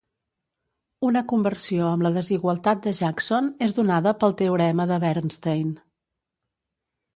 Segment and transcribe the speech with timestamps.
[1.09, 5.73] Una conversió amb la desigualtat de Jackson és donada pel teorema de Bernstein.